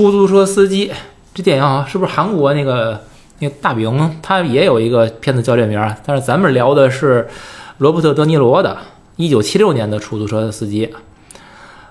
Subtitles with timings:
[0.00, 0.90] 出租车司机
[1.34, 2.98] 这电影啊，是不是韩国那个
[3.40, 5.94] 那个大饼他也有一个片子叫这名儿？
[6.06, 7.28] 但是咱们聊的是
[7.76, 8.78] 罗伯特·德尼罗的
[9.18, 10.90] 1976年的出租车司机。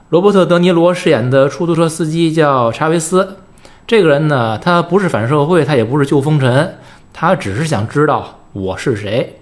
[0.09, 3.37] 罗伯特·德尼罗饰演的出租车司机叫查韦斯。
[3.85, 6.77] 这个人呢，他不是反社会，他也不是救风尘，
[7.13, 9.37] 他只是想知道我是谁。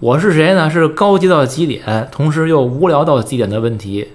[0.00, 0.68] 我是谁呢？
[0.68, 4.08] 是高级到极点，同时又无聊到极点的问题。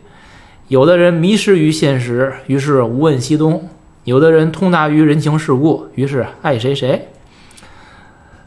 [0.70, 3.68] 有的人迷失于现实，于是无问西东；
[4.04, 7.08] 有的人通达于人情世故，于是爱谁谁。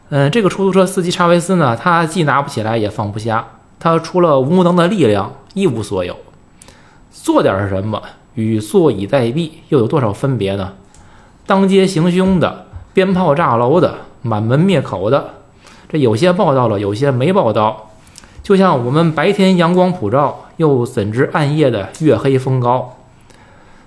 [0.07, 3.45] 嗯，这个出租车司机查韦斯呢，他既拿不起来，也放不下。
[3.77, 6.15] 他除了无能的力量，一无所有。
[7.11, 8.01] 做点什么
[8.35, 10.71] 与坐以待毙又有多少分别呢？
[11.45, 15.31] 当街行凶的，鞭炮炸楼的，满门灭口的，
[15.89, 17.89] 这有些报道了，有些没报道。
[18.41, 22.97] 就像我们白天阳光普照，又怎知暗夜的月黑风高？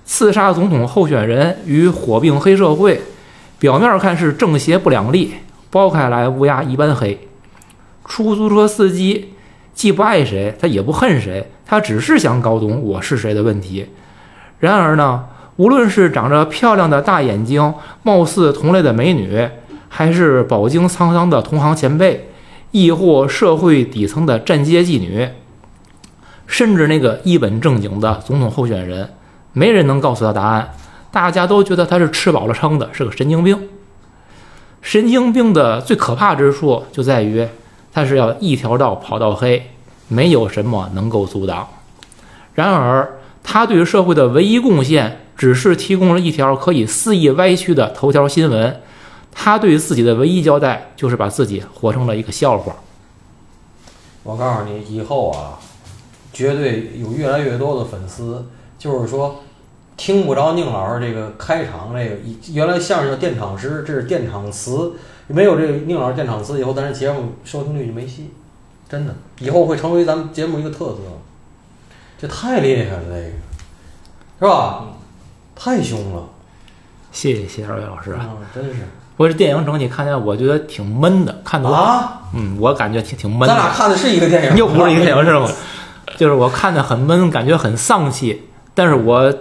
[0.04, 3.00] 刺杀总统候选人与火并黑社会，
[3.58, 5.32] 表面看是正邪不两立，
[5.70, 7.18] 剥开来乌鸦一般黑。
[8.04, 9.32] 出租车司机
[9.74, 13.86] 既不爱谁，他也不恨谁，他只是想搞懂我是谁的问题。
[14.60, 15.24] 然而呢，
[15.56, 19.48] 无论是长着漂亮的大眼睛、貌似同类的美女，
[19.88, 22.28] 还是饱经沧桑的同行前辈。
[22.72, 25.26] 亦或社会底层的站街妓女，
[26.46, 29.12] 甚至那个一本正经的总统候选人，
[29.52, 30.74] 没人能告诉他答案。
[31.10, 33.68] 大家都觉得他是吃饱了撑的，是个神经病。
[34.82, 37.48] 神经病的最可怕之处就在于，
[37.92, 39.70] 他是要一条道跑到黑，
[40.08, 41.66] 没有什么能够阻挡。
[42.54, 48.80] 然而，他对于社会的唯一贡献，只是提供了一条可以肆意歪曲的头条新闻。
[49.32, 52.76] 他对自己的唯一交代，就是把自己活成了一个笑话。
[54.22, 55.58] 我告诉你，以后啊，
[56.36, 58.44] 绝对有越来越多的粉丝，
[58.78, 59.42] 就是说，
[59.96, 62.16] 听不着宁老师这个开场这个，
[62.52, 64.92] 原来相声叫电场诗，这是电场词，
[65.28, 68.32] 没有这个宁老师电场词，以后咱这节目收听率就没戏，
[68.86, 70.98] 真的，以后会成为咱们节目一个特色。
[72.18, 73.20] 这太厉害了，这个
[74.40, 74.84] 是吧？
[75.54, 76.22] 太凶了。
[77.12, 78.82] 谢谢谢二位老师啊，真是。
[79.16, 83.48] 不过这电影整体看起来，我觉得挺闷的，看的啊，嗯，我感觉挺挺闷。
[83.48, 85.48] 咱俩看的是一个电影，又不是一个电影 是吗？
[86.16, 88.42] 就是我看的很闷，感觉很丧气。
[88.74, 89.32] 但是我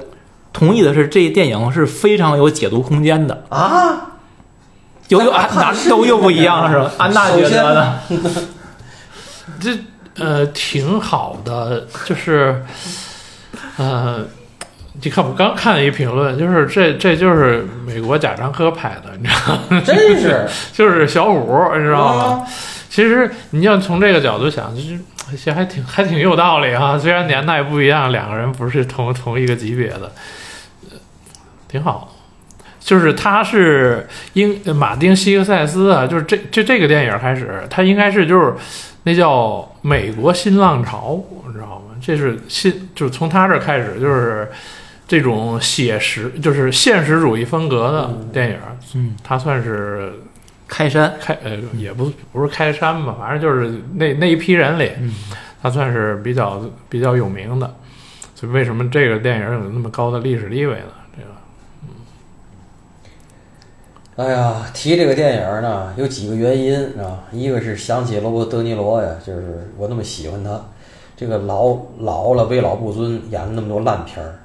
[0.53, 4.11] 同意的是，这电影是非常有解读空间的啊。
[5.09, 6.91] 有有安娜都又不一样了是吧？
[6.97, 7.99] 安娜觉得呢？
[9.59, 9.77] 这
[10.17, 12.63] 呃挺好的，就是
[13.77, 14.23] 呃。
[15.03, 19.81] 你看，我刚看了一评论，就是这这就是美国贾樟柯拍的，你知道吗？
[19.85, 22.47] 真是，就是小五，你知道吗？
[22.89, 24.97] 其实你要从这个角度想，就是
[25.31, 26.97] 其实还挺还挺有道理啊。
[26.97, 30.11] 虽然年代不一样，两个人不是同 同一个级别的，
[31.67, 32.13] 挺好。
[32.79, 38.53] 就是他是英马丁西克塞斯啊，就是这这这个电影开始，他应该是就是
[39.03, 41.95] 那叫美国新浪潮，你知道吗？
[42.01, 44.49] 这是新，就是从他这开始就是。
[45.07, 48.57] 这种写实就是现实主义风格的电影，
[48.95, 50.11] 嗯，他算是
[50.67, 54.91] 开山开呃，也不不是开山吧，反正就是那那一批人里，
[55.61, 57.75] 他算是比较比较有名的。
[58.33, 60.87] 所以为什么这个电影有那么高的历史地位呢？
[61.15, 61.29] 这个，
[64.17, 70.61] 嗯，哎呀，提这个电影呢，有几个原因啊，一个是想起罗伯特·德尼罗呀，就是我那么喜欢他，
[71.15, 74.35] 这个老老了为老不尊，演了那么多烂片儿。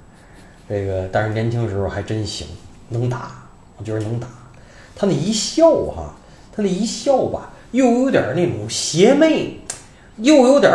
[0.69, 2.47] 这个，但是年轻时候还真行，
[2.91, 3.33] 能打，
[3.77, 4.29] 我觉得能打。
[5.01, 6.13] 他那一笑哈，
[6.55, 9.59] 他那一笑吧，又有点那种邪魅，
[10.19, 10.71] 又有点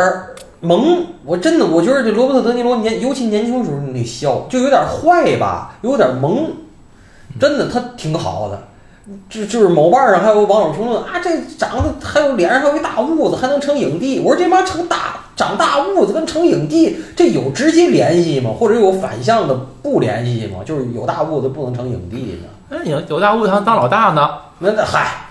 [0.60, 1.06] 萌。
[1.24, 6.48] 我真的，我觉得这罗伯特·德尼罗年，尤其年轻时候那笑，就有点坏吧，有点萌。
[7.38, 8.60] 真的，他挺好的。
[9.30, 14.18] 这就是某瓣上还有网友评论啊，这长得还有脸上还有一大痦子，还能成影帝。
[14.18, 18.50] 我说这妈成大长大痦子跟成影帝，这有直接联系吗？
[18.58, 20.64] 或者有反向的不联系吗？
[20.64, 22.48] 就是有大痦子不能成影帝呢？
[22.68, 24.30] 那有有大痦子还当老大呢？
[24.58, 25.26] 那那嗨，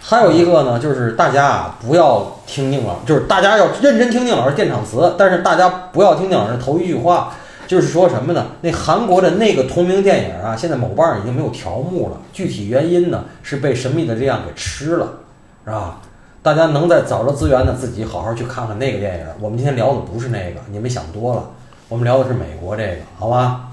[0.00, 7.32] 还有一个呢，就是大家啊不要听宁老，就是大家要认真听宁老师电场词，但是大家不要听宁老师头一句话。
[7.64, 8.48] 就是说什么呢？
[8.60, 12.16] 那韩国的那个同名电影啊，现在某瓣已经没有条目了。
[12.30, 15.08] 具体原因呢，是被神秘的力量给吃了，
[15.64, 15.98] 是吧？
[16.42, 19.26] 大家能在找着资源呢，自己好好去看看那个电影。
[19.40, 21.44] 我们今天聊的不是那个，你们想多了。
[21.88, 23.68] 我们聊的是美国这个，好吧？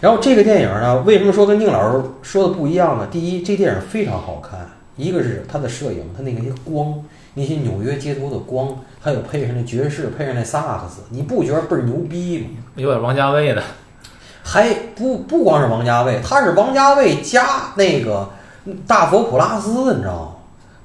[0.00, 3.08] 然后这个电影呢，为什么说跟宁老师说的不一样呢？
[3.10, 7.02] 第一，这电影非常好看，一个是它的摄影，它那个些光。
[7.36, 12.46] 那些纽约街头的光，还有配上那爵士，配上那萨克斯，你不觉得倍儿牛逼吗？
[12.76, 13.60] 有点王家卫的。
[14.44, 18.30] 还不不光是王家卫，他是王家卫加那个
[18.86, 20.28] 大佛普拉斯，你知道吗？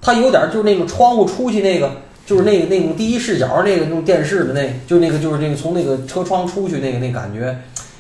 [0.02, 1.92] 他有点就是那种窗户出去那个，
[2.26, 7.56] 就是那个那种第一视角那个那种电视的那，就那个就是那个从那个车窗出去那个那感觉，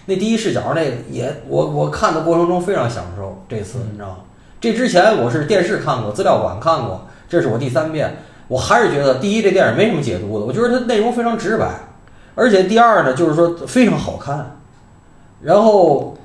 [0.09, 3.45] 那第一视角那个也我我看的过程中非常享受。
[3.47, 4.15] 这次你知道吗？
[4.59, 8.17] 这之前我是电视看过，资料馆看过，这是我第三遍。
[8.47, 11.69] 我还是觉得，第一，这电影没什么解读的，我觉得它内容非常直白，
[12.33, 14.57] 而且第二呢，就是说非常好看。
[15.43, 16.17] 然后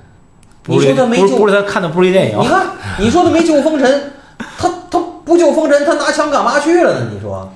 [0.64, 2.38] 你说他没救，不是他看的不是一电影。
[2.40, 2.66] 你看，
[2.98, 4.12] 你说他没救风尘，
[4.56, 7.10] 他他不救风尘，他拿枪干嘛去了呢？
[7.12, 7.52] 你说？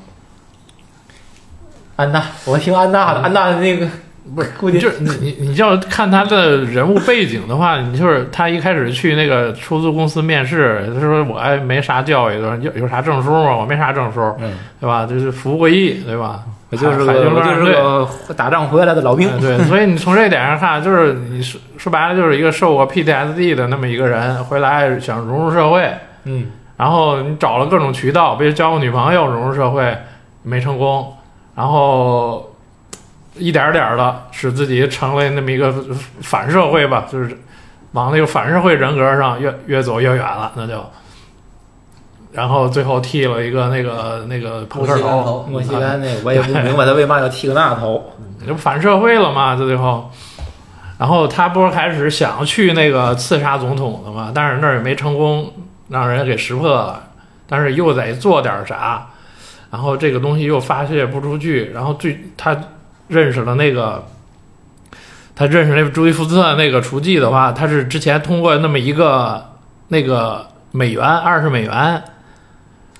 [1.97, 3.89] 安娜，我听安娜的，安娜的那个。
[4.35, 13.57] 不是， 估计就你你你要看他的人物背景的话，你就是他一开始去那个出租公司面试，他说我还没啥教育，有有啥证书吗？
[13.57, 15.07] 我没啥证书，嗯，对吧？
[15.07, 16.43] 就是服务过役，对吧？
[16.71, 19.57] 我就是个我就是个打仗回来的老兵，对。
[19.65, 25.91] 所以你从这点上看，就是你说说白了，就是一个受过 PTSD 的那么一个人，回来想融入社会，
[26.25, 26.47] 嗯，
[26.77, 29.97] 然后你找了各种渠道，比如交个女朋友融入社会
[30.43, 31.15] 没成功，
[31.55, 32.45] 然后。
[33.39, 35.73] 一点点的使自己成为那么一个
[36.21, 37.39] 反社会吧，就是
[37.93, 40.85] 往那个反社会人格上越越走越远了，那就，
[42.33, 48.13] 然后最后剃了一个那个那个朋克头，墨西哥那个我也不明白他为嘛要剃个那头，
[48.47, 50.11] 就反社会了嘛，最后，
[50.99, 55.51] 然后他不是开始想去那个刺杀总统的嘛，但是那儿也没成功，
[55.89, 57.03] 让人给识破了，
[57.49, 59.07] 但是又得做点啥，
[59.71, 62.57] 然后这个东西又发泄不出去，然后最他。
[63.09, 64.07] 认识了那个，
[65.35, 69.45] 他认识那个朱伊福斯那个厨妓的话，他是之前通过那么一个
[69.89, 72.03] 那个美元二十美元，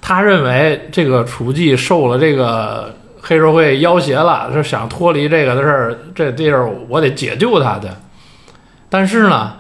[0.01, 7.89] 他认为这个厨妓受了这个黑社会要挟了，是想脱离这个的事儿，这地儿我得解救他去。
[8.89, 9.53] 但是呢，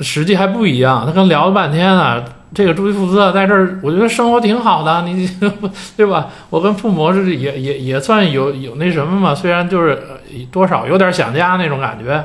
[0.00, 2.22] 实际还不一样，他跟聊了半天啊。
[2.52, 5.28] 这个朱一福斯在这儿，我觉得生活挺好的，你
[5.96, 6.28] 对吧？
[6.50, 10.02] 我跟父母是也也也算有有那什么嘛，虽然就是
[10.50, 12.24] 多少有点想家那种感觉，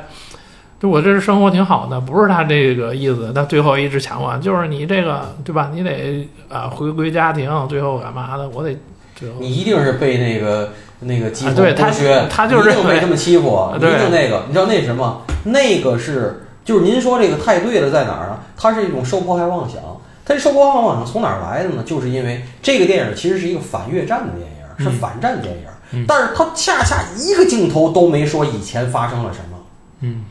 [0.80, 3.32] 就我这是生活挺好的，不是他这个意思。
[3.34, 5.70] 他最后一直强调，就是你这个对吧？
[5.72, 8.50] 你得啊回归家庭，最后干嘛的？
[8.50, 8.76] 我得
[9.16, 15.22] 最后你一定是被那个那个欺负他削，他就是被这么欺负，一定那个，你知道那什么？
[15.44, 18.40] 那个是就是您说这个太对了，在哪儿呢？
[18.58, 19.80] 它是一种受迫害妄想。
[20.26, 21.84] 他这受迫害妄想从哪儿来的呢？
[21.86, 29.58] 就是因为这个电影其实是一个反越战的电影，是反战电影，但是他恰恰一个镜头都没说以前发生了什么。
[30.00, 30.26] 嗯，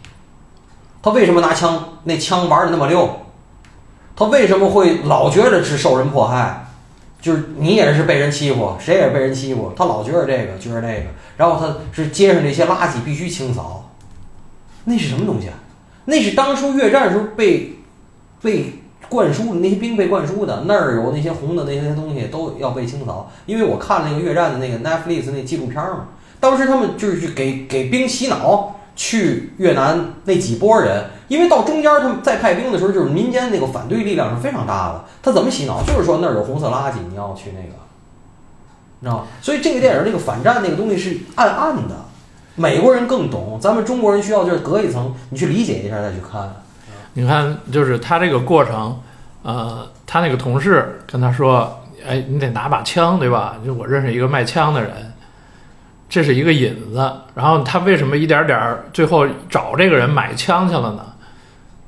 [1.01, 2.01] 他为什么拿枪？
[2.03, 3.09] 那枪玩的那么溜？
[4.17, 6.67] 他为什么会老觉得是受人迫害？
[7.23, 11.05] 就是你也是被人欺负，谁也是被人欺负，他老觉得这个，觉得那个，
[11.37, 13.91] 然后他是街上这些垃圾必须清扫。
[14.85, 15.55] 那是什么东西啊？
[16.07, 17.77] 那是当初越战时候被
[18.43, 18.81] 被。
[19.15, 26.09] 灌输那些兵被灌输的那儿有那些红的那些东西都要被清扫，因为我看那个越战的那个 Netflix 那纪录片嘛，
[26.41, 35.05] 当时他们就是去给给兵洗脑，去越南那几波人，因为到中间他们在派兵的时候，就是民间那个反对力量是非常大的。
[35.23, 35.83] 他怎么洗脑？
[35.87, 37.75] 就是说那儿有红色垃圾，你要去那个，
[39.01, 39.25] 你知道吗？
[39.41, 41.95] 所以这个电影那个反战那个东西是暗暗的，
[42.57, 46.55] 美国人更懂，咱们中国人需要就是隔一层，你去理解一下再去看。
[47.17, 49.01] 你看，就是他这个过程，
[49.43, 53.57] 呃，他那个同事跟他说：“哎，你得拿把枪，对吧？
[53.65, 54.91] 就我认识一个卖枪的人，
[56.09, 57.13] 这是一个引子。
[57.35, 61.07] 然后他为什么一点点儿最后找这个人买枪去了呢？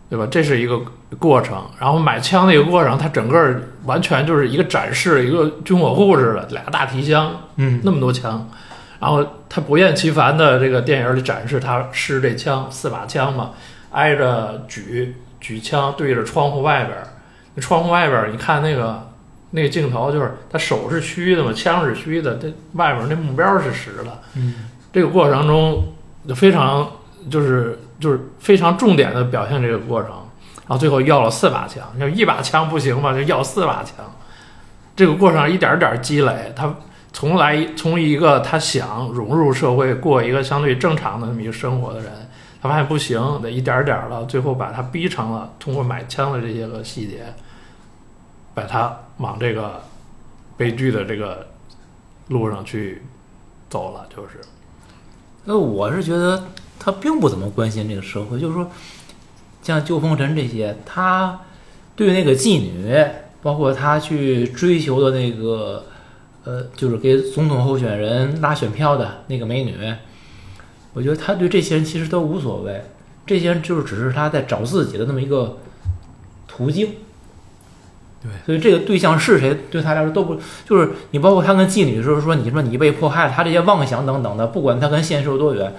[0.09, 0.25] 对吧？
[0.31, 0.81] 这是一个
[1.19, 1.61] 过程。
[1.81, 8.49] 然后买枪那个过程，他整个完全就是一个展示，一个军火库似的，俩大提箱，嗯，那么多枪。
[9.01, 13.51] 然后他不厌其烦的这个电影里展示他试这枪，四把枪嘛。”
[13.97, 17.09] 挨着举举枪对着窗户外边儿，
[17.55, 19.09] 那窗户外边儿，你看那个
[19.53, 24.23] 那个镜头，就是他手是虚的嘛，枪是虚的，这外边那目标是实的。
[24.35, 25.95] 嗯，这个过程中
[26.29, 26.87] 就非常
[27.31, 34.05] 就是就是非常重点的表现这个过程，然后最后要了四把枪，要一把枪不行嘛，就要四把枪。
[34.95, 36.75] 这个过程一点点积累，他
[37.15, 42.11] 从来从一个他想融入社会，过一个相对正常的那么一个生活的人。
[42.67, 47.25] 他发现不行，得一点点的，最后把他逼成了通过买枪的这些个细节，
[48.55, 49.81] 把他往这个
[50.57, 51.47] 悲剧的这个
[52.29, 53.03] 路上去
[53.71, 54.07] 走了。
[54.15, 54.41] 就是，
[55.45, 58.69] 那我是觉得他并不怎么关心这个社会，就是说，
[59.63, 61.41] 像救风尘这些，他
[61.95, 62.95] 对那个妓女，
[63.43, 65.85] 包括他去追求的那个，
[66.45, 69.77] 呃，就是给总统候选人拉选票的那个美女。
[70.97, 72.83] 我觉得他对这些人其实都无所谓，
[73.27, 75.59] 这些人就是只是他在找自己的那么一个
[76.49, 76.93] 途径。
[78.23, 85.75] 对，所以这个对象是谁，对他来说都不就是你，包括他跟妓女时候说，你说你被迫害了，他这些妄想等等的，不管他跟现实有多远，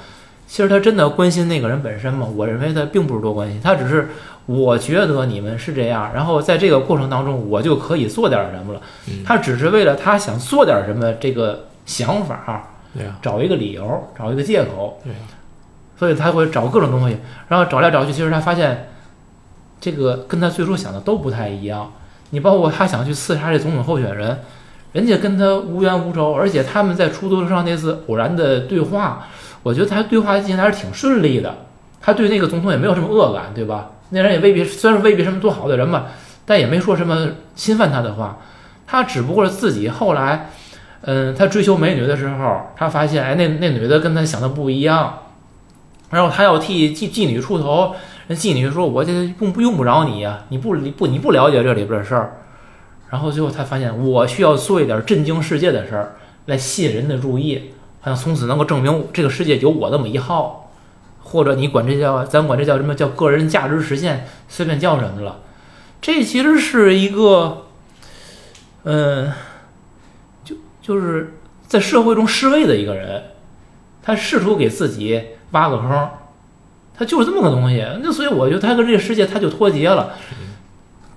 [0.47, 2.27] 其实他真的关心那个人本身吗？
[2.35, 4.09] 我认为他并不是多关心，他只是
[4.45, 8.81] 我觉得你们是这样，然后在这个过程当中，我就可以做点什么了。
[9.07, 12.76] 嗯他只是为了他想做点什么这个想法，
[13.21, 15.19] 找一个理由，找一个借口，对呀，
[15.97, 18.89] 所以他会找各种东西，然后找来找去，其实他发现
[19.79, 21.91] 这个跟他最初想的都不太一样。
[22.31, 24.39] 你包括他想去刺杀这总统候选人，
[24.91, 29.27] 人家跟他无冤无仇，而且他们在出租车上那次偶然的对话，
[29.63, 31.55] 我觉得他对话进行还是挺顺利的。
[32.01, 33.91] 他对那个总统也没有什么恶感，对吧？
[34.09, 36.07] 那人也未必，虽然未必什么多好的人吧，
[36.45, 38.37] 但也没说什么侵犯他的话。
[38.85, 40.49] 他只不过是自己后来，
[41.01, 45.19] 嗯，他追求美女的时候，他发现，哎，那那女的跟他想的不一样，
[46.09, 47.95] 然后他要替妓妓女出头，
[48.27, 52.37] 人妓女说：“我这用不用不着你呀、你不你不你不了解这里边的事儿。”
[53.09, 56.15] 然后最后他发现，我需要做一点震惊世界的事儿
[56.47, 60.71] 来吸引人的注意，好像从此能够证明这个世界有我这么一号，
[61.23, 65.39] 或者你管这叫咱管这叫什么叫个人价值实现，随便叫什么了。
[66.01, 67.65] 这其实是一个，
[68.83, 69.31] 嗯，
[70.87, 71.33] 就是
[71.67, 73.21] 在社会中示威的一个人，
[74.01, 76.09] 他试图给自己挖个坑，
[76.97, 77.85] 他就是这么个东西。
[78.01, 80.13] 那所以我觉得他跟这个世界他就脱节了，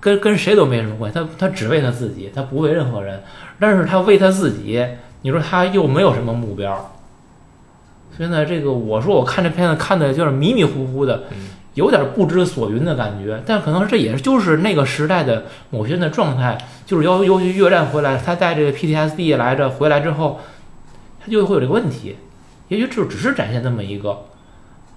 [0.01, 1.17] 跟跟谁都没什么关系。
[1.17, 3.23] 他他只为他自己，他不为任何人。
[3.61, 4.85] 但是他为他自己，
[5.21, 6.93] 你说他又没有什么目标。
[8.17, 11.23] 所以呢，这个我说我看这片子看的有点迷迷糊糊的，
[11.73, 13.41] 有点不知所云的感觉。
[13.45, 20.39] 但可能这也就是那个时代的某些人的状态，就是由由于越战回来，他带这个 PTSD 来着，回来之后，
[21.19, 22.15] 他就会有这个问题。
[22.67, 24.25] 也许就只是展现这么一个。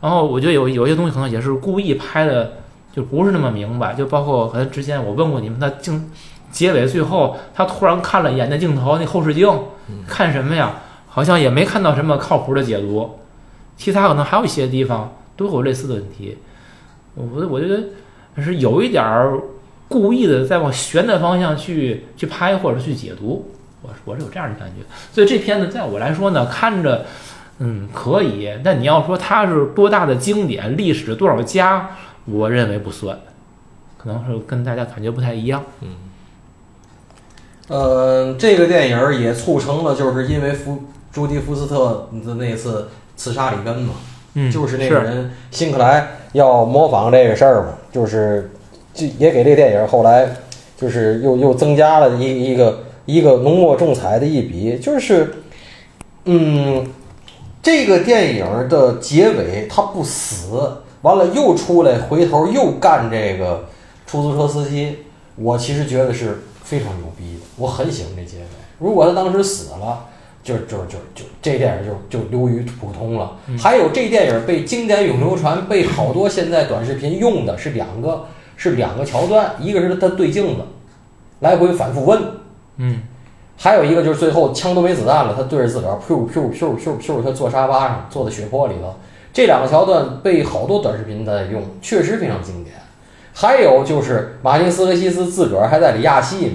[0.01, 2.53] 然后我觉得有有些东西可能也是故意拍的，
[2.95, 3.95] 就不是那么明白。
[3.95, 6.11] 就包括可能之前我问过你们，他镜
[6.53, 9.49] 结尾最后他突然看了一眼那镜头，那后视镜，
[10.07, 10.77] 看什么呀？
[11.09, 13.19] 好像也没看到什么靠谱的解读。
[13.77, 16.39] 其他可能还有一些地方都有类似的问题。
[17.15, 17.83] 我我觉得
[18.43, 19.39] 是有一点儿
[19.89, 23.51] 故意的在往悬的方向去去拍或者去解读。
[23.83, 24.85] 我我是有这样的感觉。
[25.13, 27.07] 所以这片子在我来说呢，看着。
[27.61, 31.91] 嗯，可以，但你要说它是多大的经典，历史多少家，
[32.25, 33.17] 我认为不算，
[33.97, 35.63] 可能是跟大家感觉不太一样。
[35.81, 35.91] 嗯
[37.69, 43.95] 呃，这个电影儿也促成了，就是因为福朱迪福斯特的那次刺杀里根嘛，
[44.35, 48.51] 嗯，就是那个人辛克莱要模仿这个事儿嘛，就是
[48.93, 50.29] 就也给这电影后来
[50.77, 55.33] 就是又又增加了一一个一个浓墨重彩的一笔，就是
[56.25, 56.87] 嗯，
[57.63, 63.65] 这个电影的结尾他不死，完了又出来回头又干这个
[64.07, 64.99] 出租车司机，
[65.37, 68.45] 我其实觉得是非常牛逼的，我很喜欢这结尾。
[68.79, 70.07] 如果他当时死了。
[70.45, 73.37] 就就就就这电影就就流于普通了。
[73.59, 80.63] 还有这电影被经典永流传，被好多现在短视频用的是两个是两个桥段，一个是他对镜子，
[81.41, 82.23] 来回反复问，
[82.77, 83.03] 嗯，
[83.57, 88.95] 还有一个就是最后枪都没子弹了，他对着自个儿噗噗噗噗噗，他坐沙发上，坐在血泊里头。
[89.33, 92.77] 这两个桥段被好多短视频在用，确实非常经典。
[93.33, 96.53] 还有就是马丁斯科西斯自个儿还在里压戏呢。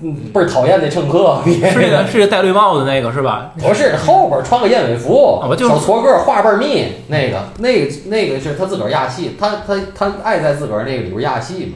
[0.00, 3.52] 嗯，倍儿讨厌那乘客，是那个 是戴绿帽子那个是吧？
[3.60, 11.72] 不是后边穿个燕尾服，我就是小矬个儿，画倍儿密，那个那个那个是他自个儿压戏，他他他爱在自个儿那个里边压戏嘛。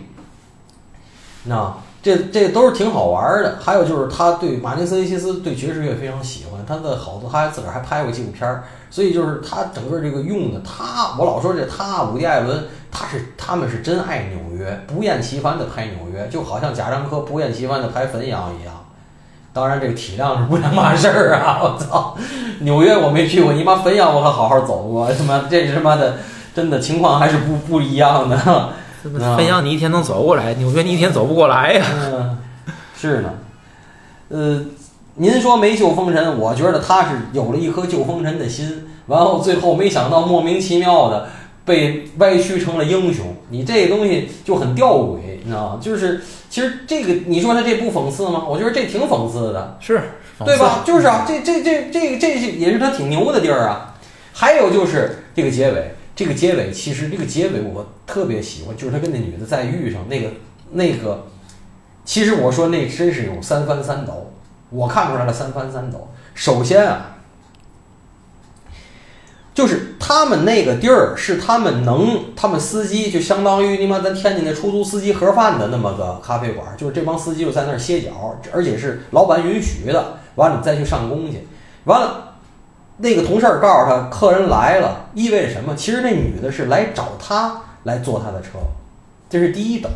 [1.45, 3.57] 那这这都是挺好玩的。
[3.61, 18.75] 还有就是他对马丁斯科西斯对爵士乐非常喜欢，他的好多他还自个儿还拍过纪录片儿，所以就是他整个这个用的他，我老说这他伍迪艾伦，他是他们是真爱纽约，不厌其烦的拍纽约，就好像贾樟柯不厌其烦的拍汾阳一样。
[19.53, 21.59] 当然，这个体量是不两码事儿啊！
[21.61, 22.17] 我操，
[22.61, 26.19] 纽约我没去过，你妈汾阳我可好好走过，他妈这他妈的
[26.55, 28.37] 真的情况还是不不一样的。
[29.19, 31.85] 汾阳你一天能走过来，纽约你一天走不过来呀。
[32.13, 32.39] 嗯，
[32.97, 33.31] 是呢。
[34.29, 34.65] 呃，
[35.15, 41.29] 您说没救风尘，我觉得他是有了一颗救风尘的心，完后最后没想到莫名其妙的
[41.69, 43.37] 被歪曲成了英雄。
[43.51, 45.81] 你这东西就很吊诡，你知道吗？
[45.81, 46.21] 就是
[46.51, 48.45] 其实这个，你说他这不讽刺吗？
[48.49, 49.79] 我觉得这挺讽刺的。
[49.79, 50.01] 是，
[50.45, 50.83] 对吧？
[50.85, 53.95] 就是啊，这这这这个这是也是他挺牛的地儿啊。
[54.33, 60.29] 还有就是这个结尾，这个结尾其实这个结尾我特别喜欢，就是他跟那女的再遇上那个
[60.73, 61.27] 那个，
[62.05, 64.33] 其实我说那真是有三翻三抖，
[64.71, 66.09] 我看出来了三翻三抖。
[66.35, 67.18] 首先啊，
[69.59, 80.19] 就是他们那个地儿是他们能，他们司机就相当于你妈咱天津那出租司机盒饭的那么个咖啡馆，就是这帮司机就在那儿歇脚，而且是老板允许的。
[80.37, 81.49] 完了你再去上工去，
[81.87, 82.35] 完了
[82.99, 85.75] 那个同事告诉他客人来了，意味着什么？
[85.75, 88.61] 其实那女的是来找他来坐他的车，
[89.29, 89.91] 这是第一斗，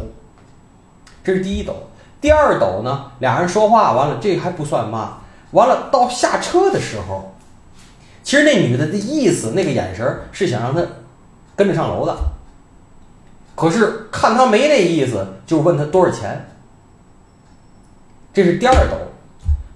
[1.22, 1.72] 这是第一斗。
[2.20, 5.18] 第二斗呢，俩人说话完了，这还不算嘛。
[5.52, 7.31] 完了到下车的时候。
[8.22, 10.80] 其实那女的的意思，那个眼神是想让他
[11.56, 12.16] 跟着上楼的，
[13.56, 16.48] 可是看他没那意思，就问他多少钱。
[18.32, 18.96] 这是第二斗，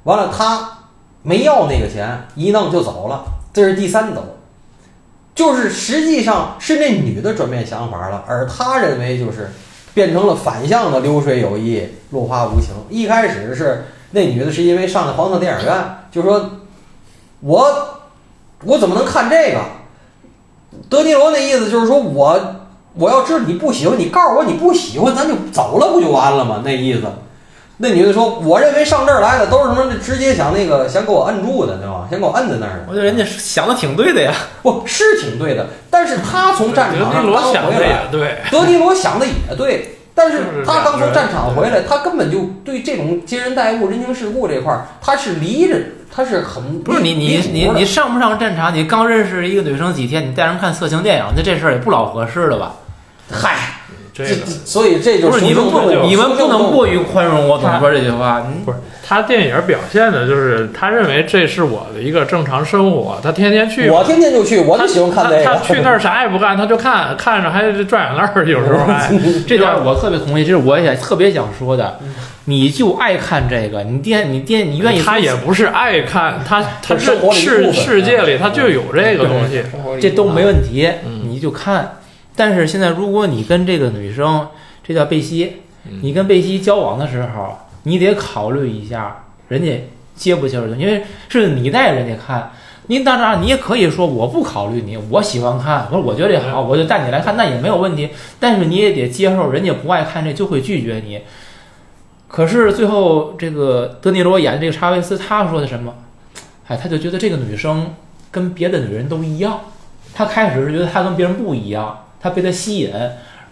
[0.04, 0.78] 完了他
[1.22, 3.24] 没要那个钱，一弄就走了。
[3.52, 4.22] 这是第三斗，
[5.34, 9.50] 就是实际上是那女的转变想法了，而他认为就是
[9.92, 12.70] 变成了反向的流水有意，落花无情。
[12.88, 16.50] 一开始是那女的是因为上了黄色电影院，就说
[17.40, 17.95] 我。
[18.64, 19.60] 我怎么能看这个？
[20.88, 22.38] 德尼罗那意思就是说，我
[22.94, 26.62] 我要知道你不喜欢，你告诉我你不喜欢，咱就走了，不就完了吗？
[26.64, 27.02] 那意思。
[27.78, 29.92] 那女的说：“我认为上这儿来的都是什么？
[30.02, 32.08] 直接想那个想给我摁住的，对吧？
[32.10, 34.32] 想给我摁在那儿。”我觉得人家想的挺对的呀，
[34.62, 35.66] 不是挺对的。
[35.90, 39.98] 但是他从战场上刚回来，对，德尼罗想的也对。
[40.14, 45.76] 但是他刚从战场回来，他根本就对这种接人待物、人情世故这块儿，他是离着。
[46.16, 48.74] 他是很不是你你你你上不上战场？
[48.74, 52.72] 你刚认识一个女生几天，你带人看色情电影，那这事儿也不老合适了吧？
[53.30, 53.80] 嗨，
[54.14, 57.46] 这所以这就是你们不你们不能过于宽容。
[57.46, 58.42] 我怎么说这句话？
[58.64, 65.44] 不是他电影表现的就是他认为这是我的一个正常生活，他天天去，我天天就去，我就喜欢看这个。
[65.44, 69.12] 他去那儿啥也不干，他就看看着还转眼泪儿，有时候还
[69.46, 72.00] 这点我特别同意，这是我也特别想说的。
[72.48, 75.02] 你就爱看这个，你爹你爹你愿意？
[75.02, 79.62] 他也不是爱看，他他是世世界里他就有这个东西，
[80.00, 80.88] 这都没问题，
[81.24, 81.98] 你就看。
[82.36, 84.46] 但是现在如果你跟这个女生，
[84.86, 85.56] 这叫贝西，
[86.02, 92.52] 你跟贝西交往的时候，你得考虑一下人家接不接受，因为是你带人家看，
[92.86, 98.10] 您当然你也可以说我不考虑你，我喜欢看，我说我觉得这好，我就带你来看，那也没有问题。
[98.38, 101.20] 但是你也得接受人家不爱看这就会拒绝你。
[102.36, 105.94] 可是最后，这个德尼罗演的这个查韦斯，他说的什么？
[106.68, 107.94] 哎，他就觉得这个女生
[108.30, 109.58] 跟别的女人都一样。
[110.12, 112.92] 他开始是觉得他跟别人不一样，他被她吸引。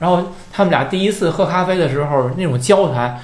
[0.00, 3.18] 然后他们俩第一次喝咖啡的时候，那种交谈，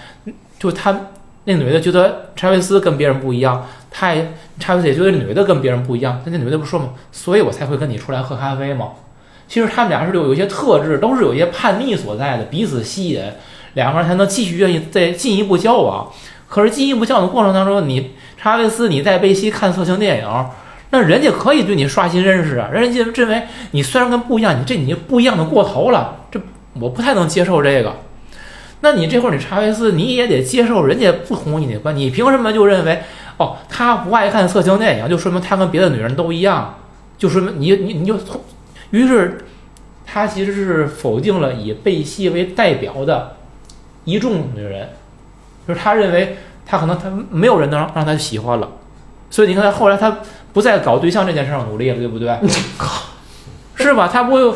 [0.59, 0.99] 就他
[1.45, 6.23] 那女的觉得查韦斯跟别人不一样，他也查韦斯也觉得女的跟别人不一样。
[6.25, 6.95] 那那女的不说吗？
[7.13, 8.93] 所以我才会跟你出来喝咖啡吗？
[9.47, 13.23] 其实他们俩是有有一些特质，都是有一些叛逆所在的，彼此吸引。
[13.75, 16.11] 两个人才能继续愿意再进一步交往，
[16.49, 20.47] 可是进一步交往的过程当中，你查韦斯你在贝西看色情电影，
[20.91, 26.41] 那人家可以对你刷新认识啊，人家认为你虽然跟不一样，你这你不一样的过头了，这
[26.81, 27.95] 我不太能接受这个。
[28.81, 33.01] 那你这会儿你查韦斯你也得接受人家不同意你的观点，你凭什么就认为
[33.37, 36.79] 哦他不爱看色情电影，就说明他跟别的女人都一样，
[37.17, 38.41] 就说明你你你就从，
[38.91, 39.45] 于是
[40.05, 43.37] 他其实是否定了以贝西为代表的。
[44.05, 44.89] 一众女人，
[45.67, 46.37] 就是他认为
[46.67, 48.69] 他可能他没有人能让他喜欢了，
[49.31, 50.19] 所以你看他后来他
[50.53, 52.37] 不再搞对象这件事上努力了，对不对？
[53.77, 54.09] 是吧？
[54.13, 54.55] 他不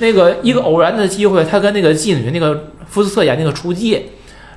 [0.00, 4.02] 那个一个偶然的机会，他跟那个妓女那个福斯特演那个雏妓，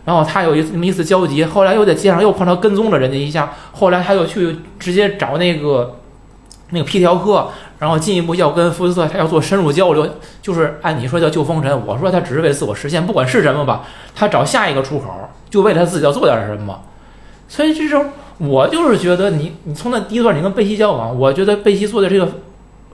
[0.03, 5.95] 然后他有一那么一次交集，后来又在街上又碰到跟踪了人家一下，后来他又去直接找那个
[6.71, 7.49] 那个皮条客。
[7.79, 10.05] 然后进一步要跟福斯特他要做深入交流，
[10.41, 15.05] 就是按你说叫救风尘，我说他只是为自我实现，不管是什么吧，他找下一个出口，
[15.49, 16.81] 就为了他自己要做点什么。
[17.47, 22.27] 所以这种我就是觉得你你从那第一段你跟贝西交往，我觉得贝西做的这个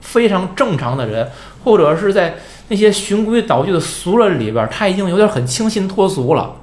[0.00, 1.28] 非常正常的人，
[1.64, 2.36] 或者是在
[2.68, 6.54] 那些循规蹈矩的俗人里边，他已经有点很清新脱俗了。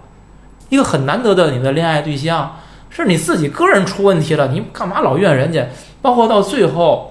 [0.69, 2.55] 一个很难得的你的恋爱对象，
[2.89, 5.67] 是你自己个人出问题了，你干嘛老怨人家？
[6.01, 7.09] 包括到最后。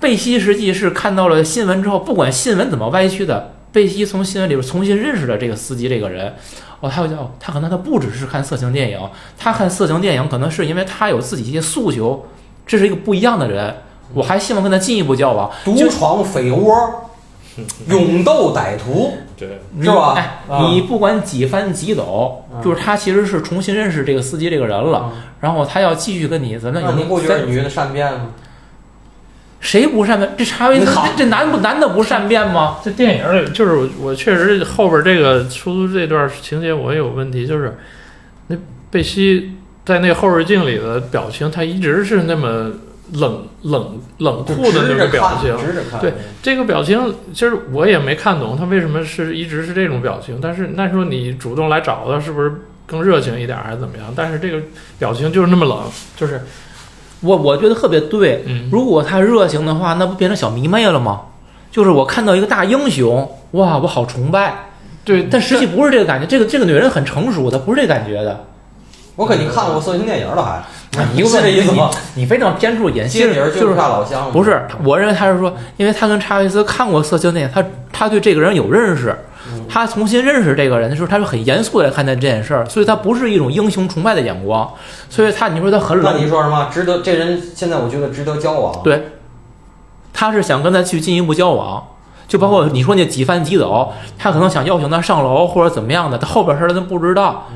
[0.00, 6.34] 贝西实际是看到了新闻之后，不管新闻怎么歪曲的，贝西从新闻里边重新认识了这个司机这个人。
[6.80, 9.00] 哦，他叫他可能他不只是看色情电影，
[9.36, 12.26] 他看色情电影可能是因为他有自己一些诉求，
[12.64, 13.74] 这是一个不一样的人。
[14.14, 15.50] 我还希望跟他进一步交往。
[15.64, 17.10] 独闯匪窝，
[17.90, 20.14] 勇斗歹徒，对，是吧？
[20.16, 20.38] 哎，
[20.70, 25.12] 你不管几番几斗，就是他其实是重新认识这个司机这个人了。
[25.40, 26.92] 然后他要继续跟你怎么？
[26.96, 28.28] 你不觉得女的善变吗？
[29.60, 30.32] 谁不善变？
[30.36, 32.78] 这查韦斯，这男不男的不善变吗？
[32.84, 37.76] 这电影里就是我确实后边这个出租这段情节我也有问题，就是
[38.46, 38.56] 那
[38.90, 42.70] 贝西在那后视镜里的表情，他一直是那么
[43.14, 45.56] 冷冷冷酷的那直着看，个表情。
[45.58, 50.38] 直着看，对这个表情，其实我也没看懂他为什么是一直是这种表情。
[50.40, 52.52] 但是那时候你主动来找他，是不是
[52.86, 54.12] 更热情一点，还是怎么样？
[54.14, 54.62] 但是这个
[54.98, 55.78] 表情就是那么冷，
[56.16, 56.42] 就是
[57.20, 58.44] 我我觉得特别对。
[58.46, 61.22] 嗯，如果他热情的话，那不变成小迷妹了吗？
[61.70, 64.70] 就是我看到一个大英雄，哇，我好崇拜。
[65.04, 68.44] 对，但实际不是这个感觉，这个这个女人很成熟，她不是这感觉的。
[69.16, 70.62] 我肯定看过色情电影了还？
[71.12, 71.90] 你是这意思吗？
[72.14, 74.62] 你非常偏注演戏，就是差老乡，不是？
[74.84, 79.16] 我认为他是说，因为他跟查韦斯看过色情电影，他他对这个人有认识，
[79.68, 84.70] 他重新认识这个人的时候，他是很严肃地来看待这件事儿，所以他不是一种英雄崇拜的眼光，
[85.08, 86.68] 所以他你说他很冷那，你说什么？
[86.72, 88.82] 值得这人现在我觉得值得交往。
[88.82, 89.08] 对，
[90.12, 91.82] 他是想跟他去进一步交往，
[92.26, 97.48] 就包括你说那几番几走，他可能想邀请他上楼或者怎么样的，他后边事儿他都不知道。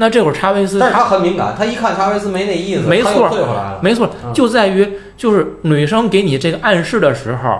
[0.00, 3.80] 那这会儿查韦斯但是他很敏感，他一看查韦斯没那意思，没错退回来了。
[3.82, 7.58] 没错嗯，就在于就是女生给你这个暗示的时候，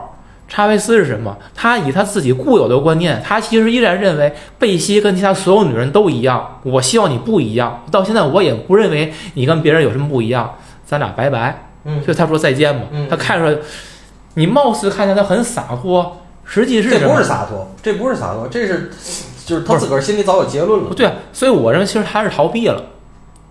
[0.48, 1.36] 查韦斯是什么？
[1.54, 6.58] 他以他自己固有的观念，他其实依然认为贝西跟其他所有女人都一样。
[6.62, 10.54] 我希望你不一样，到现在我也不认为你跟别人有什么不一样，
[10.86, 11.68] 咱俩拜拜。
[11.84, 13.56] 嗯，就他说再见嘛嗯，他看出来，
[14.34, 18.90] 你貌似看见他很洒脱，实际是这不是洒脱，这不是洒脱，这是
[19.46, 20.94] 就是他自个儿心里早有结论了。
[20.94, 22.82] 对，所以我认为其实他是逃避了。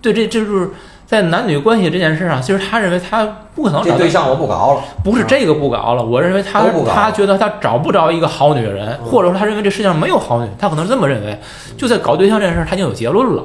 [0.02, 0.70] 对，这这就是
[1.08, 11.40] 在男女关系这件事上，其实他认为他不可能找这对象我不搞了，不是这个不搞了，我认为他他觉得他找不着一个好女人，嗯或者说他认为这世界上没有好女人，他可能是这么认为。
[11.78, 13.44] 就在搞对象这件事，他已经有结论了。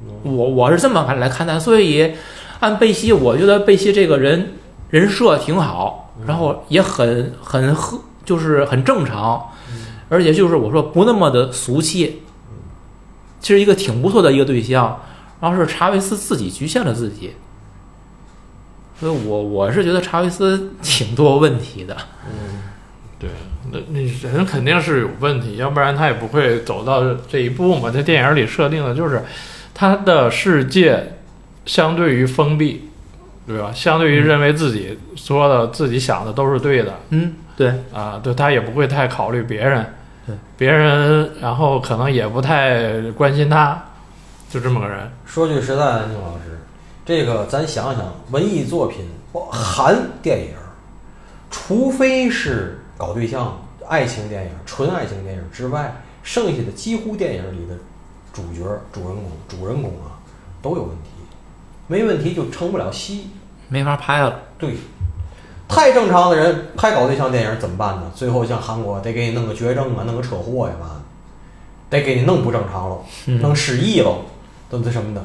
[0.00, 2.14] 嗯我我是这么看来看待，所以
[2.60, 4.54] 按贝西，我觉得贝西这个人
[4.88, 9.50] 人设挺好，嗯然后也很很和，就是很正常，
[10.08, 12.22] 而且就是我说不那么的俗气，
[13.40, 14.98] 其实一个挺不错的一个对象。
[15.42, 17.32] 然后是查韦斯自己局限了自己，
[18.98, 21.96] 所以我我是觉得查韦斯挺多问题的。
[22.28, 22.62] 嗯，
[23.18, 23.28] 对，
[23.72, 27.90] 那你人肯定是有问题，要不然他也不会走到这一步嘛。
[27.90, 29.24] 这电影里设定的就是
[29.74, 31.14] 他的世界
[31.66, 32.88] 相对于封闭，
[33.44, 33.72] 对吧？
[33.74, 39.84] 相对于认为自己说的、自己想的都是对的嗯，对，啊，对他也不会太考虑别人，
[40.24, 43.82] 对别人，然后可能也不太关心他，
[44.52, 45.10] 就这么个人。
[45.24, 46.60] 说句实在的，宁老师，
[47.06, 49.08] 这个咱想想，文艺作品
[49.50, 50.54] 含电影，
[51.50, 57.74] 除非是搞对象、爱情电影、纯爱情电影之外，剩下的几乎电影里的
[58.30, 60.20] 主角、主人公、主人公啊
[60.60, 61.08] 都有问题，
[61.86, 63.30] 没问题就成不了戏。
[63.68, 64.38] 没法拍了。
[64.58, 64.76] 对，
[65.66, 68.12] 太正常的人拍搞对象电影怎么办呢？
[68.14, 71.00] 最后像韩国得给你弄个绝症啊，弄个车祸呀嘛，
[71.88, 74.18] 得给你弄不正常喽，嗯弄失忆喽，
[74.78, 75.24] 都是什么的，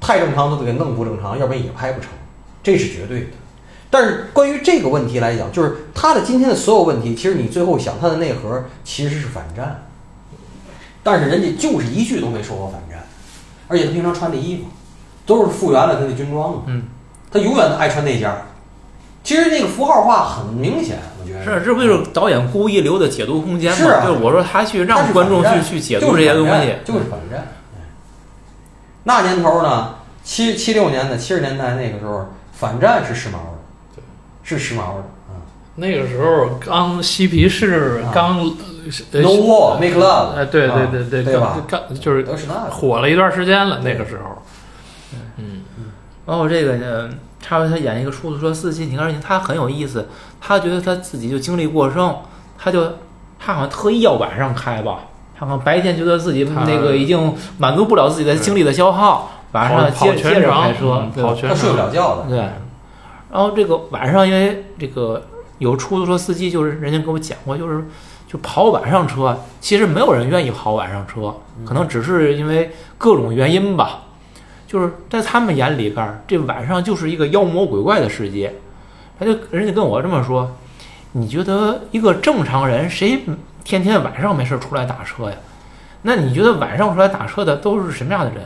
[0.00, 2.10] 太正常都得给弄不正常，要不然也拍不成，
[2.62, 3.26] 这是绝对的。
[3.90, 9.82] 但是关于这个问题来讲，就是他的今天的所有问题，其实你最后想他的内核其实是反战，
[11.02, 13.04] 但是人家就是一句都没说过反战，
[13.68, 14.64] 而且他平常穿的衣服
[15.26, 16.84] 都是复原了他的军装嘛，嗯，
[17.30, 18.42] 他永远都爱穿那件儿。
[19.22, 23.76] 其实那个符号化很明显，我觉得是，这不就是导演故意留的解读空间吗？
[23.76, 27.46] 是啊就我说他去让观众去去解读这些东西，就是反战。
[29.04, 34.02] 哎那年头呢，七七六年的七十年代那个时候，反战是时髦的，
[34.42, 35.42] 是时髦的啊。
[35.76, 42.24] 那个时候刚嬉皮士啊刚、呃 No war, make love 哎，对对啊对对，对吧刚刚就是。
[42.70, 44.42] 火了一段时间了，那个时候。
[45.36, 45.62] 嗯，
[46.24, 47.10] 包括这个呢，
[47.40, 50.08] 查韦斯演一个出租车司机，你看他很有意思，
[50.40, 52.16] 他觉得他自己就精力过剩，
[52.58, 52.98] 他就
[53.38, 55.00] 他好像特意要晚上开吧，
[55.42, 61.76] 他可能白天觉得自己他那个已经满足不了自己的精力的消耗，晚上接跑全接着开程，车他睡不。
[61.76, 62.28] 了觉的。
[62.28, 65.20] 对，然后这个晚上因为这个
[65.58, 67.84] 有出租车司机，就是人家跟我讲过，就是
[68.28, 71.34] 就跑晚上车，其实没有人愿意跑晚上车，
[71.66, 74.02] 可能只是因为各种原因吧。
[74.68, 78.54] 就是在他们眼里边儿，这晚上就是一个妖魔鬼怪的世界。
[79.18, 80.48] 他就人家跟我这么说，
[81.10, 83.24] 你觉得一个正常人谁
[83.64, 85.36] 天天晚上没事出来打车呀？
[86.02, 88.40] 那你觉得晚上出来打车的都是什么样的人？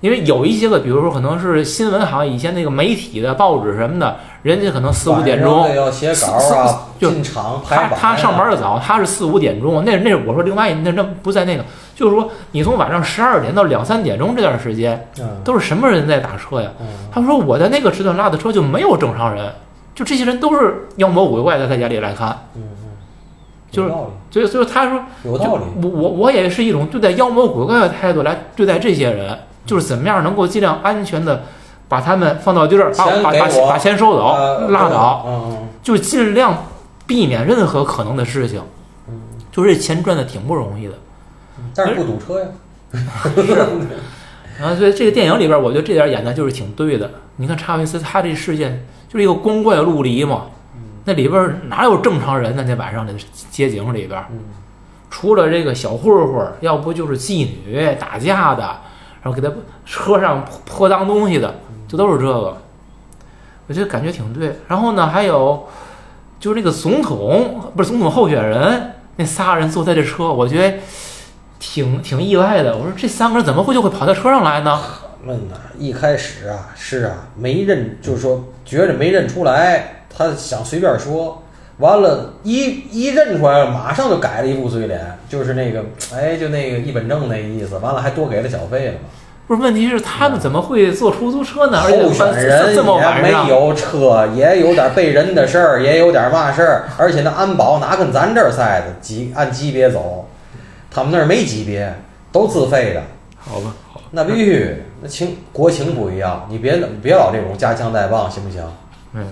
[0.00, 7.10] 因为有一些个，比如说可能是新闻行业以前那个媒体的报纸什么的，人家可能四五点钟，要写稿啊，就。
[7.68, 11.64] 他他上班的早，他是四五点钟，那那是我说另外那那不在那个，
[11.96, 16.70] 就是说你从晚上十二点到两三点钟这段时间，嗯，都是什么人在打车呀？
[16.80, 19.52] 嗯他说我在那个时段拉的车就没有正常人，
[19.96, 22.38] 就这些人都是妖魔鬼怪，在他眼里来看，
[23.70, 23.88] 就是
[24.30, 25.62] 所以所以他说，就有道理。
[25.82, 31.44] 我我我也是一种对待妖魔鬼怪的态度来对待这些人，就是怎么样能够尽量安全的
[31.88, 33.32] 把他们放到地儿，把把
[33.68, 35.26] 把钱收走，呃拉倒，
[35.82, 36.66] 就尽量
[37.06, 38.62] 避免任何可能的事情。
[39.08, 40.94] 嗯，就这钱赚的挺不容易的。
[41.74, 42.46] 但是不堵车呀。
[44.58, 47.10] 然 后所以这个电影里边，我觉得这点演的就是挺对的。
[47.36, 50.44] 你看查韦斯他这事件就是一个光怪陆离嘛，
[51.08, 52.62] 那里边哪有正常人呢？
[52.68, 53.14] 那晚上的
[53.50, 54.38] 街景里边，嗯
[55.08, 58.62] 除了这个小混混，要不就是妓女打架的，
[59.22, 59.50] 然后给他
[59.86, 61.54] 车上泼脏东西的，
[61.88, 62.58] 就都是这个。
[63.66, 64.58] 我觉得感觉挺对。
[64.68, 65.66] 然后呢，还有
[66.38, 70.76] 就是那个总统不是总统候选人，那仨人坐在这车，我觉得
[71.58, 72.76] 挺挺意外的。
[72.76, 74.78] 我说这三个人怎么会就会跑到车上来呢？
[75.24, 81.42] 问呐，一开始啊是啊没认，就是说觉着没认出来，他想随便说，
[81.78, 88.98] 完了，一一认出来了，马上就改了一副嘴脸，就是那个哎，就那个一本正那意思，完了还多给了小费了嘛。
[89.46, 91.80] 不是，问题是他们怎么会坐出租车呢？
[91.82, 100.28] 而且候选人也没，有车，也有点被人的事儿，也有点嘛事儿，而且那安保哪跟咱这儿似的，级按级别走，
[100.90, 101.94] 他们那儿没级别，
[102.30, 103.02] 都自费的。
[103.38, 108.62] 好吧，好吧，那必须，那情国情不一样，你别你别老这种夹枪带棒，行不行？
[109.14, 109.24] 嗯，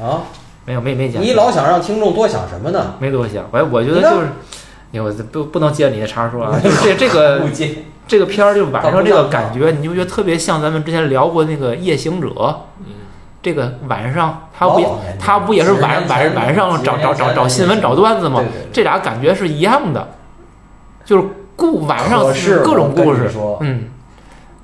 [0.00, 0.22] 啊，
[0.64, 2.94] 没有没没讲，你老想让听众多想什么呢？
[2.98, 4.26] 没多想，我我觉得就是，
[4.92, 7.42] 哎我不不能接你的茬说啊， 就是这这个
[8.08, 12.28] 这个片儿就晚上这个感觉，你就觉得特别像咱们之前聊过那个《夜行者》，
[13.42, 18.42] 这个晚上他不也他不也是晚晚晚上找找找找新闻找段子吗？
[18.72, 20.08] 这俩感觉是一样的，
[21.04, 21.24] 就是
[21.56, 23.30] 故晚上是各种故事，
[23.60, 23.88] 嗯。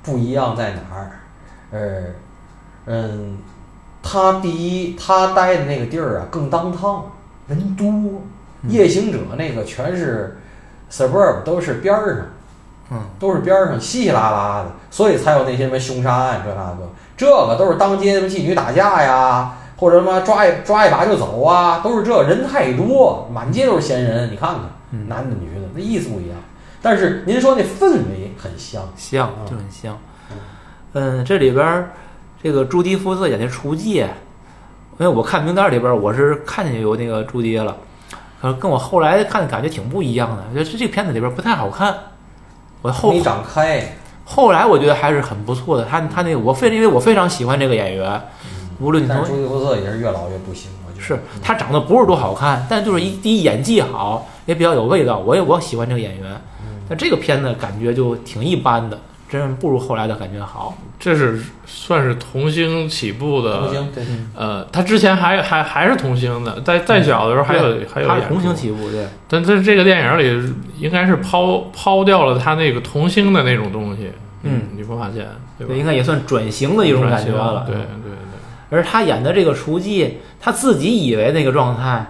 [0.03, 1.11] 不一样在哪儿？
[1.71, 2.03] 呃，
[2.87, 3.37] 嗯，
[4.03, 7.05] 他第一，他待的那个地儿啊更当趟，
[7.47, 8.21] 人多。
[8.69, 10.37] 夜行者那个全是
[10.89, 12.25] suburb，都是边儿上，
[12.91, 24.59] 嗯，都是边儿上稀稀拉拉的，所以才有那些什么凶杀案这那个，这个都是当街什么妓女打架呀，或者什么抓一抓一把就走啊，都是这人太多，满街都是闲人，你看看，
[24.91, 26.37] 嗯男的女的，那意思不一样。
[26.81, 29.97] 但是您说那氛围很像，像嗯就很像。
[30.93, 31.89] 嗯，这里边儿
[32.43, 34.07] 这个朱迪福斯演的厨妓，因
[34.97, 37.77] 为我看名单里边我是看见有那个朱迪了，
[38.41, 40.43] 可是跟我后来看的感觉挺不一样的。
[40.49, 41.95] 我觉得这个片子里边不太好看。
[42.81, 43.95] 我后没长开。
[44.25, 45.85] 后来我觉得还是很不错的。
[45.85, 48.21] 他他那个我非因为我非常喜欢这个演员，
[48.81, 55.19] 无论你从但朱迪福斯也是越老越不行，我觉得是他长得不是多好看，但就是一第一演技好，也比较有味道。
[55.19, 56.41] 我也我喜欢这个演员，
[56.89, 58.99] 但这个片子感觉就挺一般的，
[59.39, 60.77] 真不如后来的感觉好。
[60.99, 64.03] 这是算是童星起步的，童星，对，
[64.35, 74.11] 呃，他之前还还还是童星的，在再小的时候还有还有演他童星起步，对，但在这个电影里，应该是抛抛掉了他那个童星的那种东西，
[74.43, 77.63] 嗯，你不发现对应该也算转型的一种感觉了。
[77.65, 78.11] 对对对，
[78.69, 82.05] 而他演的这个厨妓，他自己以为那个状态，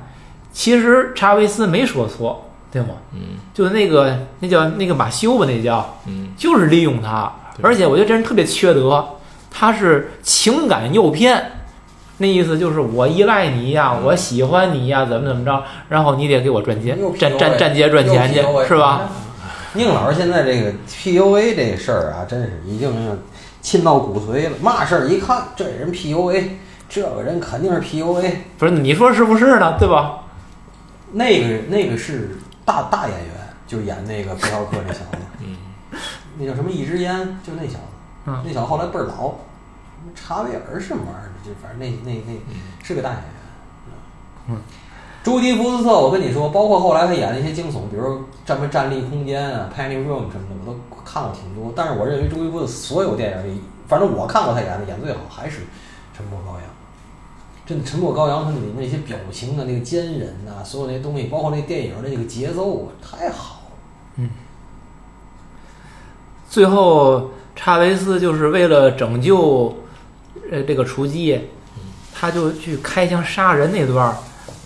[0.51, 2.89] 其实查韦斯没说错，对吗？
[3.13, 7.31] 嗯就是那个那叫那个马修吧，那叫嗯，就是利用他，
[7.62, 9.07] 而且我觉得这人特别缺德，
[9.51, 11.51] 他是情感诱骗。
[12.17, 19.09] 那意思就是我依赖你呀，我喜欢你呀，怎么怎么着，然后你得给我赚钱又，站站站街赚钱去是吧？
[19.73, 22.91] 宁老师现在这个 PUA 这事儿啊，真是已经
[23.62, 24.57] 沁到骨髓了。
[24.62, 26.43] 嘛事儿一看，这人 PUA，
[26.88, 28.31] 这个人肯定是 PUA。
[28.57, 29.75] 不是你说是不是呢？
[29.79, 30.19] 对吧？
[31.13, 33.34] 那个那个是大大演员，
[33.67, 35.58] 就演那个皮条客那小子，嗯，
[36.38, 37.80] 那叫什么一支烟，就那小子，
[38.26, 39.34] 嗯那小子后来倍儿老，
[40.15, 43.28] 查韦尔什么玩意儿，就反正那那那是个大演员。
[44.49, 44.58] 嗯，
[45.23, 51.71] 朱迪福斯特，我跟你说，包括后来他演的一些惊悚，比如《什么站立空间》啊，《Penny Room》什么的，我都看过挺多。
[51.76, 55.62] 但是我认为朱迪福斯特所有电影里，反正我看过他演的，演最好还是
[56.15, 56.63] 《沉默羔羊》。
[57.65, 63.71] 真的，《沉默羔羊》它里面那些表情啊，那个坚韧啊，所有那些东西，包括那电影的那个节奏啊，太好了。
[64.17, 64.30] 嗯
[66.49, 69.76] 最后，查韦斯就是为了拯救
[70.52, 71.39] 呃这个雏鸡，
[72.13, 74.15] 他就去开枪杀人那段儿，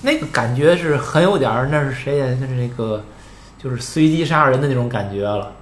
[0.02, 2.28] 那个感觉是很有点儿，那是谁呀？
[2.42, 3.04] 那是那个
[3.58, 5.54] 就是随机杀人的那种感觉了，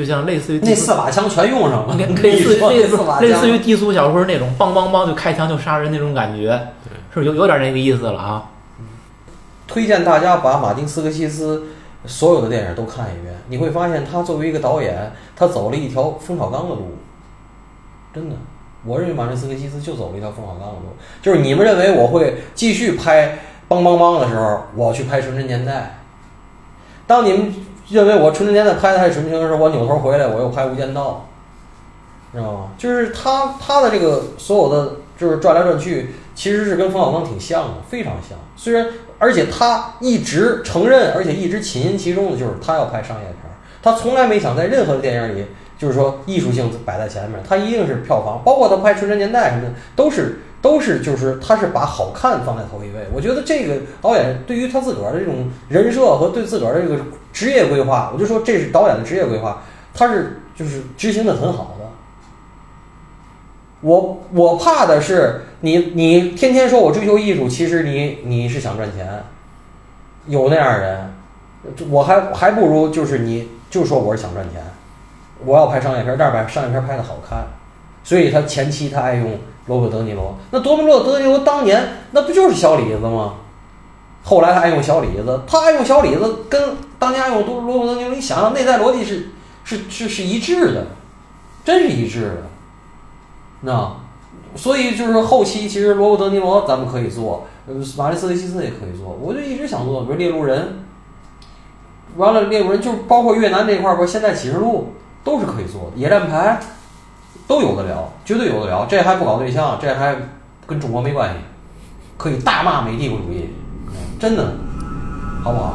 [0.00, 6.68] 就像类似于那四把枪全用上了，类跟类似于 类似类似于低俗小说那种梆梆梆就开枪就杀人那种感觉，
[7.12, 8.50] 是有有点那个意思了啊。
[9.66, 11.64] 推荐大家把马丁斯科西斯
[12.06, 16.96] 所有的电影都看一遍，你会发现他作为一个导演，他走了一条冯小刚的路，
[18.14, 18.36] 真的。
[18.84, 25.98] 我认为马丁斯科西斯就走了一条冯小刚的路，就是你们认为我会继续拍梆梆梆的时候，我要去拍纯真年代；
[27.06, 27.54] 当你们
[27.90, 31.26] 认为我纯真年代拍的太纯情的时候，我扭头回来我又拍无间道。
[32.32, 32.68] 知道吗？
[32.78, 38.38] 就是他他的这个所有的就是转来转去，其实是跟冯小刚挺像的，非常像。
[38.56, 38.86] 虽然
[39.18, 43.36] 而且他一直承认，而且一直起因其中的就是他要拍商业片，
[43.82, 53.06] 他从来没想在任何的电影里，就是说艺术性摆在前面，他一定是票房，包括他拍《纯真年代》什么的，都是都是就是他是把好看放在头一位。
[53.12, 56.98] 我觉得这个导演对于他自个儿的这种人设和对自个儿的这个
[57.32, 59.62] 职业规划，我就说这是导演的职业规划，
[59.94, 61.86] 他是就是执行的很好的。
[63.82, 69.24] 我我怕的是你你天天说我追求艺术，其实你你是想赚钱，
[70.26, 71.14] 有那样的人，
[71.88, 74.62] 我还还不如就是你就说我是想赚钱，
[75.46, 77.46] 我要拍商业片，但是把商业片拍的好看，
[78.04, 79.38] 所以他前期他爱用
[79.70, 83.34] 罗伯特·德尼罗，那多米诺·德尼罗当年那不就是小李子吗？
[84.24, 89.30] 后来他爱用小李子，他爱用小李子跟当年爱用多罗伯特·德尼罗，你想想内在逻辑是
[89.62, 90.88] 是是是一致的，
[91.64, 92.42] 真是一致的。
[93.60, 93.96] 那，
[94.56, 100.82] 所以就是后期其实罗伯特·德尼罗咱们可以做，呃，马利斯·维西斯也可以做，我就一直想做，比如《猎鹿人》，
[102.18, 104.92] 完了《猎鹿人》就包括越南这块儿，不《现代启示录》
[105.24, 106.60] 都是可以做的，《野战牌》
[107.50, 110.14] 都有的聊，绝对有的聊，这还不搞对象，这还
[110.68, 111.36] 跟中国没关系，
[112.16, 113.50] 可以大骂美帝国主义，
[114.20, 114.52] 真的，
[115.42, 115.74] 好不好？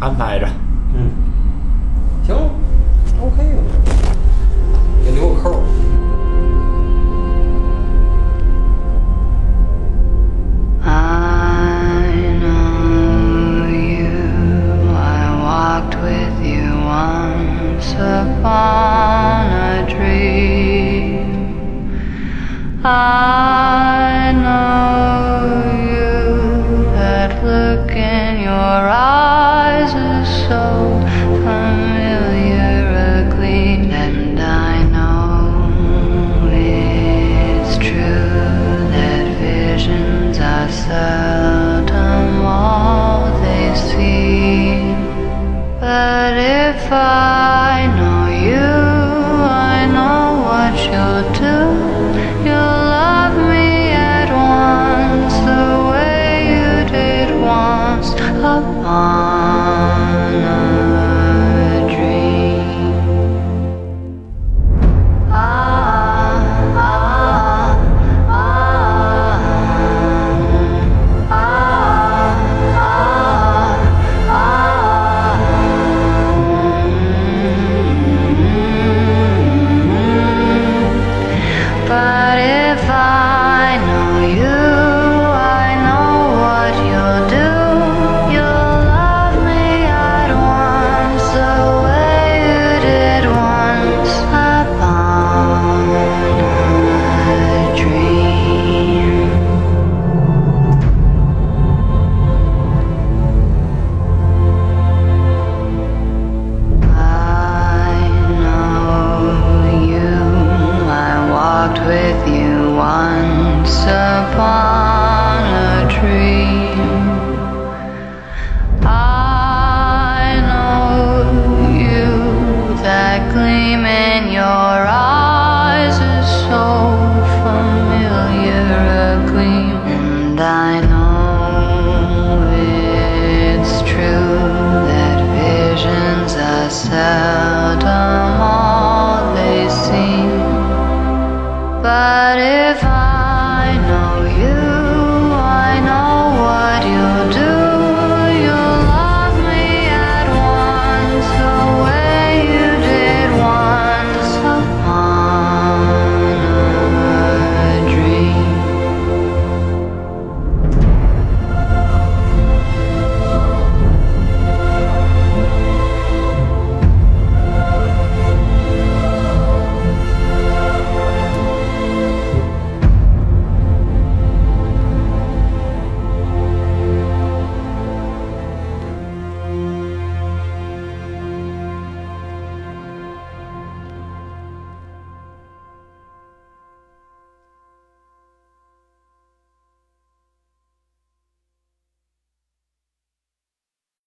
[0.00, 0.48] 安排着。
[0.94, 1.10] 嗯，
[2.26, 2.34] 行
[3.20, 3.62] ，OK 了。
[5.04, 5.62] 给留个扣。
[10.82, 14.08] I know you.
[14.96, 18.95] I walked with you once upon
[22.88, 23.75] Ah.